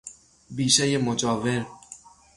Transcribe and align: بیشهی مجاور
بیشهی 0.49 0.97
مجاور 0.97 1.65